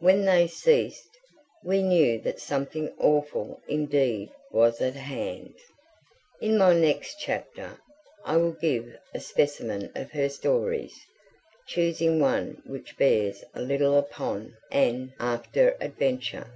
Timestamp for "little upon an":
13.62-15.14